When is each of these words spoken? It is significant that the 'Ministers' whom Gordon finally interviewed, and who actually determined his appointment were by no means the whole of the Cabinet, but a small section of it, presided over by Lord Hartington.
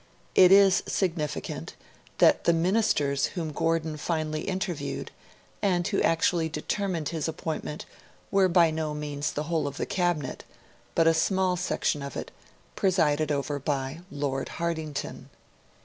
It 0.33 0.51
is 0.51 0.81
significant 0.87 1.75
that 2.17 2.45
the 2.45 2.53
'Ministers' 2.53 3.27
whom 3.37 3.51
Gordon 3.51 3.97
finally 3.97 4.45
interviewed, 4.49 5.11
and 5.61 5.87
who 5.87 6.01
actually 6.01 6.49
determined 6.49 7.09
his 7.09 7.27
appointment 7.27 7.85
were 8.31 8.47
by 8.49 8.71
no 8.71 8.95
means 8.95 9.31
the 9.31 9.43
whole 9.43 9.67
of 9.67 9.77
the 9.77 9.85
Cabinet, 9.85 10.43
but 10.95 11.05
a 11.05 11.13
small 11.13 11.55
section 11.55 12.01
of 12.01 12.17
it, 12.17 12.31
presided 12.75 13.31
over 13.31 13.59
by 13.59 13.99
Lord 14.09 14.49
Hartington. 14.57 15.29